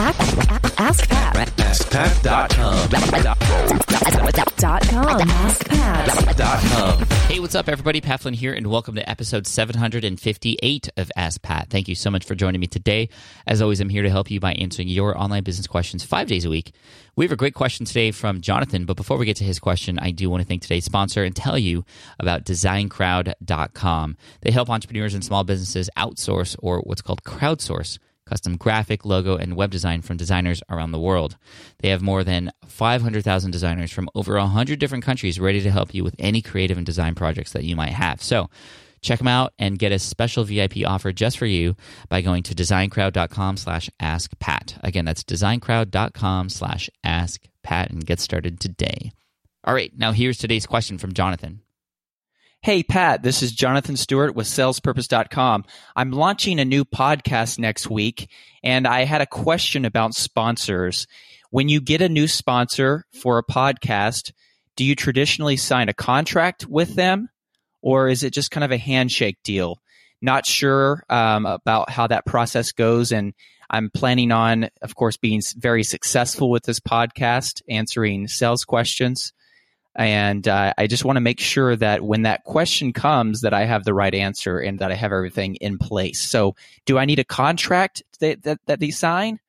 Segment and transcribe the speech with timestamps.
[0.00, 1.36] Ask Pat.
[1.56, 2.88] AskPat.com.
[6.36, 7.04] Dot com.
[7.26, 8.00] Hey, what's up, everybody?
[8.00, 11.68] Pat Flynn here, and welcome to episode 758 of Ask Pat.
[11.68, 13.08] Thank you so much for joining me today.
[13.44, 16.44] As always, I'm here to help you by answering your online business questions five days
[16.44, 16.74] a week.
[17.16, 19.98] We have a great question today from Jonathan, but before we get to his question,
[19.98, 21.84] I do want to thank today's sponsor and tell you
[22.20, 24.16] about designcrowd.com.
[24.42, 27.98] They help entrepreneurs and small businesses outsource or what's called crowdsource
[28.28, 31.36] custom graphic, logo, and web design from designers around the world.
[31.78, 36.04] They have more than 500,000 designers from over 100 different countries ready to help you
[36.04, 38.22] with any creative and design projects that you might have.
[38.22, 38.50] So,
[39.00, 41.76] check them out and get a special VIP offer just for you
[42.08, 44.78] by going to designcrowd.com slash askpat.
[44.82, 49.12] Again, that's designcrowd.com slash askpat and get started today.
[49.64, 51.60] All right, now here's today's question from Jonathan.
[52.60, 55.64] Hey, Pat, this is Jonathan Stewart with salespurpose.com.
[55.94, 58.28] I'm launching a new podcast next week,
[58.64, 61.06] and I had a question about sponsors.
[61.50, 64.32] When you get a new sponsor for a podcast,
[64.74, 67.28] do you traditionally sign a contract with them,
[67.80, 69.80] or is it just kind of a handshake deal?
[70.20, 73.34] Not sure um, about how that process goes, and
[73.70, 79.32] I'm planning on, of course, being very successful with this podcast, answering sales questions
[79.98, 83.64] and uh, I just want to make sure that when that question comes, that I
[83.64, 86.20] have the right answer and that I have everything in place.
[86.20, 86.54] So,
[86.86, 89.40] do I need a contract that that, that they sign,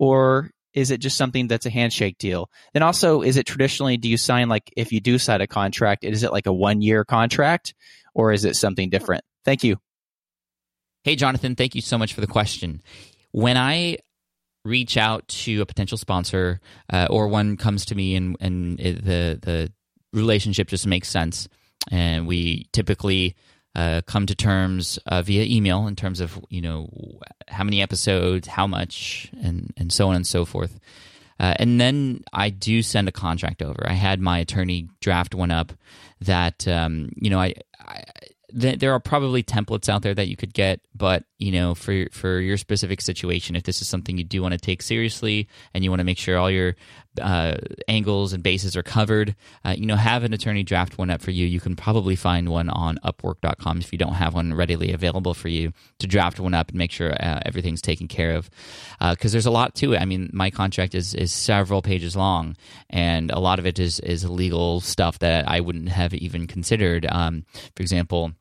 [0.00, 2.50] or is it just something that's a handshake deal?
[2.72, 6.02] Then also, is it traditionally do you sign like if you do sign a contract,
[6.02, 7.72] is it like a one year contract,
[8.14, 9.22] or is it something different?
[9.44, 9.76] Thank you.
[11.04, 12.82] Hey, Jonathan, thank you so much for the question.
[13.30, 13.98] When I
[14.64, 16.60] reach out to a potential sponsor
[16.92, 19.72] uh, or one comes to me and, and the, the
[20.14, 21.48] relationship just makes sense.
[21.90, 23.36] And we typically
[23.74, 26.88] uh, come to terms uh, via email in terms of you know
[27.48, 30.78] how many episodes, how much, and and so on and so forth.
[31.40, 33.84] Uh, and then I do send a contract over.
[33.86, 35.72] I had my attorney draft one up
[36.20, 38.04] that um, you know I, I
[38.58, 42.06] th- there are probably templates out there that you could get, but you know, for
[42.10, 45.84] for your specific situation, if this is something you do want to take seriously and
[45.84, 46.74] you want to make sure all your
[47.20, 47.56] uh,
[47.86, 51.32] angles and bases are covered, uh, you know, have an attorney draft one up for
[51.32, 51.46] you.
[51.46, 55.48] You can probably find one on Upwork.com if you don't have one readily available for
[55.48, 58.48] you to draft one up and make sure uh, everything's taken care of.
[58.98, 59.98] Because uh, there's a lot to it.
[60.00, 62.56] I mean, my contract is is several pages long,
[62.88, 67.06] and a lot of it is is legal stuff that I wouldn't have even considered.
[67.06, 67.44] Um,
[67.76, 68.32] for example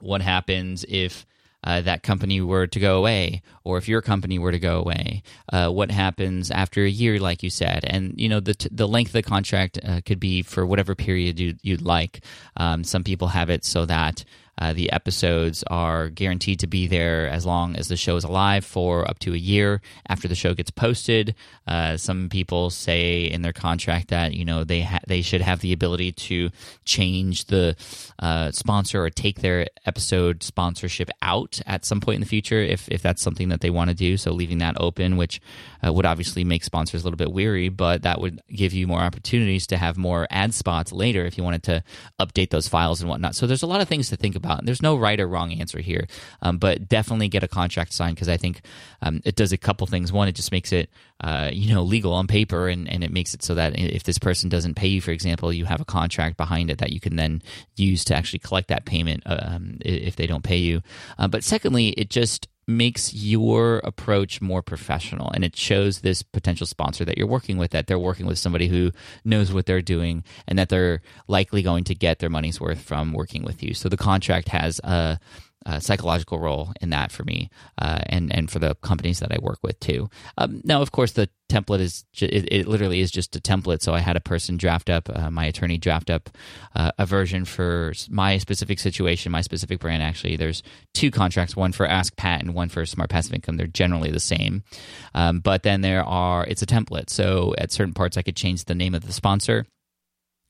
[0.00, 1.26] what happens if
[1.64, 5.22] uh, that company were to go away, or if your company were to go away,
[5.52, 8.86] uh, what happens after a year, like you said, and you know the t- the
[8.86, 12.20] length of the contract uh, could be for whatever period you'd, you'd like.
[12.56, 14.24] Um, some people have it so that
[14.58, 18.64] uh, the episodes are guaranteed to be there as long as the show is alive
[18.64, 21.34] for up to a year after the show gets posted.
[21.66, 25.60] Uh, some people say in their contract that you know they ha- they should have
[25.60, 26.50] the ability to
[26.84, 27.74] change the
[28.18, 32.88] uh, sponsor or take their episode sponsorship out at some point in the future if
[32.90, 34.16] if that's something that they want to do.
[34.16, 35.40] So leaving that open, which
[35.84, 39.00] uh, would obviously make sponsors a little bit weary, but that would give you more
[39.00, 41.82] opportunities to have more ad spots later if you wanted to
[42.20, 43.34] update those files and whatnot.
[43.34, 44.64] So there's a lot of things to think about about.
[44.64, 46.06] There's no right or wrong answer here,
[46.42, 48.60] um, but definitely get a contract signed because I think
[49.02, 50.12] um, it does a couple things.
[50.12, 50.90] One, it just makes it
[51.20, 54.18] uh, you know legal on paper, and, and it makes it so that if this
[54.18, 57.16] person doesn't pay you, for example, you have a contract behind it that you can
[57.16, 57.42] then
[57.76, 60.82] use to actually collect that payment um, if they don't pay you.
[61.18, 65.30] Uh, but secondly, it just makes your approach more professional.
[65.30, 68.68] And it shows this potential sponsor that you're working with that they're working with somebody
[68.68, 68.90] who
[69.24, 73.12] knows what they're doing and that they're likely going to get their money's worth from
[73.12, 73.74] working with you.
[73.74, 75.18] So the contract has a
[75.66, 79.38] uh, psychological role in that for me uh, and and for the companies that I
[79.40, 80.08] work with too.
[80.36, 83.82] Um, now, of course, the template is ju- it, it, literally is just a template.
[83.82, 86.30] So I had a person draft up, uh, my attorney draft up
[86.74, 90.02] uh, a version for my specific situation, my specific brand.
[90.02, 93.56] Actually, there's two contracts, one for Ask Pat and one for Smart Passive Income.
[93.56, 94.64] They're generally the same,
[95.14, 97.10] um, but then there are it's a template.
[97.10, 99.66] So at certain parts, I could change the name of the sponsor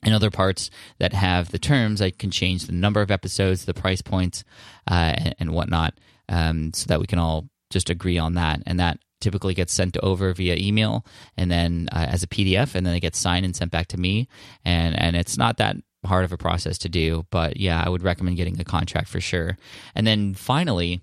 [0.05, 3.75] in other parts that have the terms, I can change the number of episodes, the
[3.75, 4.45] price points,
[4.91, 5.95] uh, and, and, whatnot,
[6.29, 8.63] um, so that we can all just agree on that.
[8.67, 11.05] And that typically gets sent over via email
[11.37, 13.99] and then uh, as a PDF, and then it gets signed and sent back to
[13.99, 14.29] me.
[14.65, 18.03] And and it's not that hard of a process to do, but yeah, I would
[18.03, 19.57] recommend getting a contract for sure.
[19.95, 21.03] And then finally,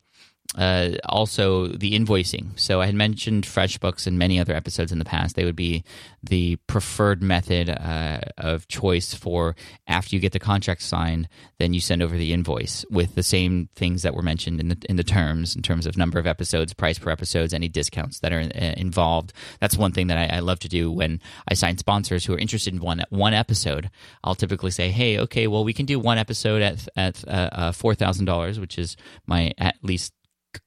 [0.58, 2.60] uh, also the invoicing.
[2.60, 5.36] So I had mentioned FreshBooks in many other episodes in the past.
[5.36, 5.84] They would be
[6.22, 9.56] the preferred method uh, of choice for
[9.88, 13.70] after you get the contract signed, then you send over the invoice with the same
[13.76, 16.74] things that were mentioned in the in the terms in terms of number of episodes,
[16.74, 19.32] price per episodes, any discounts that are uh, involved.
[19.60, 22.40] That's one thing that I, I love to do when I sign sponsors who are
[22.40, 23.90] interested in one one episode.
[24.24, 27.72] I'll typically say, "Hey, okay, well, we can do one episode at at uh, uh
[27.72, 30.14] four thousand dollars, which is my at least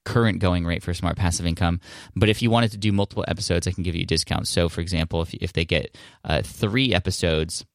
[0.05, 1.79] current going rate for smart passive income.
[2.15, 4.49] But if you wanted to do multiple episodes, I can give you discounts.
[4.49, 7.65] So, for example, if if they get uh, three episodes,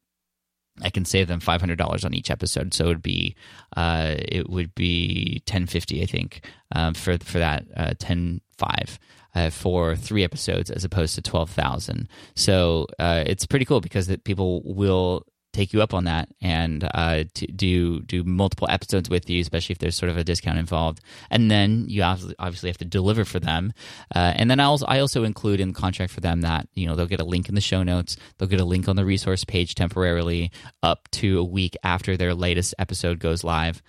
[0.82, 2.74] I can save them five hundred dollars on each episode.
[2.74, 3.34] So it would be
[3.76, 6.42] uh, it would be ten fifty, I think,
[6.72, 8.98] um, for for that uh, ten five.
[9.32, 12.08] Uh, for three episodes as opposed to 12,000.
[12.34, 16.88] So uh, it's pretty cool because that people will take you up on that and
[16.94, 21.00] uh, do do multiple episodes with you, especially if there's sort of a discount involved.
[21.30, 23.72] And then you obviously have to deliver for them.
[24.14, 26.86] Uh, and then I also, I also include in the contract for them that you
[26.86, 29.04] know they'll get a link in the show notes, they'll get a link on the
[29.04, 30.50] resource page temporarily
[30.82, 33.82] up to a week after their latest episode goes live.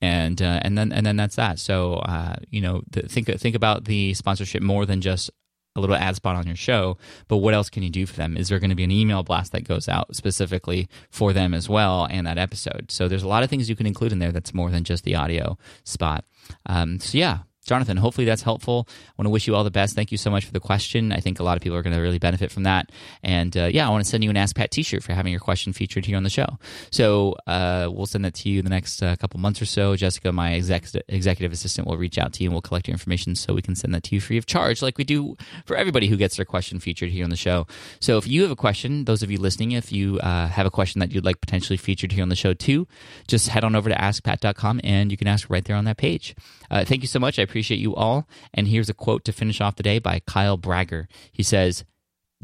[0.00, 1.60] And uh, and then and then that's that.
[1.60, 5.30] So uh, you know, think think about the sponsorship more than just
[5.74, 6.98] a little ad spot on your show,
[7.28, 8.36] but what else can you do for them?
[8.36, 11.68] Is there going to be an email blast that goes out specifically for them as
[11.68, 12.90] well and that episode?
[12.90, 15.04] So there's a lot of things you can include in there that's more than just
[15.04, 16.24] the audio spot.
[16.66, 18.88] Um, so yeah, Jonathan, hopefully that's helpful.
[18.88, 19.94] I want to wish you all the best.
[19.94, 21.12] Thank you so much for the question.
[21.12, 22.90] I think a lot of people are going to really benefit from that.
[23.22, 25.30] And uh, yeah, I want to send you an Ask Pat t shirt for having
[25.30, 26.58] your question featured here on the show.
[26.90, 29.94] So uh, we'll send that to you in the next uh, couple months or so.
[29.94, 33.36] Jessica, my exec- executive assistant, will reach out to you and we'll collect your information
[33.36, 36.08] so we can send that to you free of charge, like we do for everybody
[36.08, 37.66] who gets their question featured here on the show.
[38.00, 40.70] So if you have a question, those of you listening, if you uh, have a
[40.70, 42.88] question that you'd like potentially featured here on the show too,
[43.28, 46.34] just head on over to askpat.com and you can ask right there on that page.
[46.70, 47.38] Uh, thank you so much.
[47.38, 48.26] I appreciate you all.
[48.54, 51.06] And here's a quote to finish off the day by Kyle Bragger.
[51.32, 51.84] He says,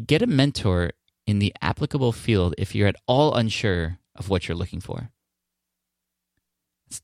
[0.07, 0.93] Get a mentor
[1.27, 5.11] in the applicable field if you're at all unsure of what you're looking for.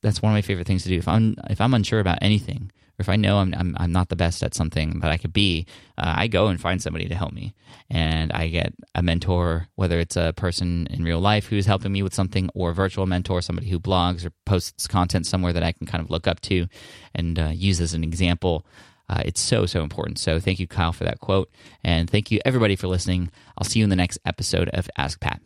[0.01, 0.97] That's one of my favorite things to do.
[0.97, 4.15] If I'm if I'm unsure about anything, if I know I'm, I'm, I'm not the
[4.15, 5.65] best at something that I could be,
[5.97, 7.53] uh, I go and find somebody to help me.
[7.89, 12.03] And I get a mentor, whether it's a person in real life who's helping me
[12.03, 15.71] with something, or a virtual mentor, somebody who blogs or posts content somewhere that I
[15.71, 16.67] can kind of look up to
[17.13, 18.65] and uh, use as an example.
[19.07, 20.17] Uh, it's so, so important.
[20.17, 21.51] So thank you, Kyle, for that quote.
[21.83, 23.29] And thank you, everybody, for listening.
[23.57, 25.41] I'll see you in the next episode of Ask Pat.